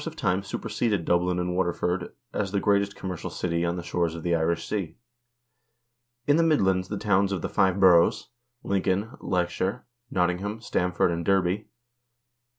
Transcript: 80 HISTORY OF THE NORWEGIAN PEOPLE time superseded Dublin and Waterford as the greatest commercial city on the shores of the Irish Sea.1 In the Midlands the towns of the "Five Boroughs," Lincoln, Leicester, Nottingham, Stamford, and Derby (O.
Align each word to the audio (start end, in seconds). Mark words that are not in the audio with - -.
80 0.03 0.09
HISTORY 0.09 0.09
OF 0.09 0.17
THE 0.17 0.27
NORWEGIAN 0.27 0.41
PEOPLE 0.41 0.49
time 0.49 0.71
superseded 0.71 1.05
Dublin 1.05 1.39
and 1.39 1.55
Waterford 1.55 2.13
as 2.33 2.51
the 2.51 2.59
greatest 2.59 2.95
commercial 2.95 3.29
city 3.29 3.63
on 3.63 3.75
the 3.75 3.83
shores 3.83 4.15
of 4.15 4.23
the 4.23 4.33
Irish 4.33 4.67
Sea.1 4.67 4.95
In 6.25 6.37
the 6.37 6.41
Midlands 6.41 6.87
the 6.87 6.97
towns 6.97 7.31
of 7.31 7.43
the 7.43 7.49
"Five 7.49 7.79
Boroughs," 7.79 8.29
Lincoln, 8.63 9.11
Leicester, 9.19 9.85
Nottingham, 10.09 10.59
Stamford, 10.61 11.11
and 11.11 11.23
Derby 11.23 11.67
(O. 11.67 11.71